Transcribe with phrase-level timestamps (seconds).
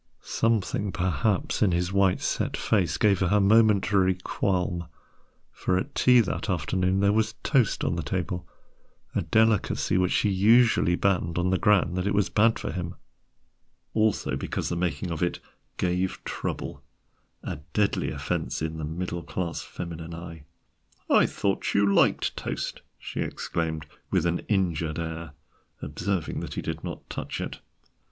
[0.23, 4.87] Something perhaps in his white set face gave her a momentary qualm,
[5.51, 8.47] for at tea that afternoon there was toast on the table,
[9.13, 12.95] a delicacy which she usually banned on the ground that it was bad for him;
[13.93, 15.39] also because the making of it
[15.77, 16.81] "gave trouble,"
[17.43, 20.45] a deadly offence in the middle class feminine eye.
[21.11, 25.33] "I thought you liked toast," she exclaimed, with an injured air,
[25.79, 27.59] observing that he did not touch it.